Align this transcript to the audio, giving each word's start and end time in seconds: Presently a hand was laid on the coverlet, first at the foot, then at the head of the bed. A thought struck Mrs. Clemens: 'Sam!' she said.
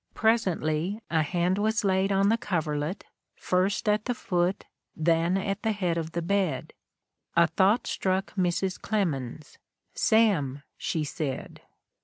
Presently 0.15 0.99
a 1.11 1.21
hand 1.21 1.59
was 1.59 1.83
laid 1.83 2.11
on 2.11 2.29
the 2.29 2.37
coverlet, 2.39 3.03
first 3.35 3.87
at 3.87 4.05
the 4.05 4.15
foot, 4.15 4.65
then 4.95 5.37
at 5.37 5.61
the 5.61 5.73
head 5.73 5.95
of 5.95 6.13
the 6.13 6.23
bed. 6.23 6.73
A 7.37 7.45
thought 7.45 7.85
struck 7.85 8.33
Mrs. 8.33 8.81
Clemens: 8.81 9.59
'Sam!' 9.93 10.63
she 10.75 11.03
said. 11.03 11.61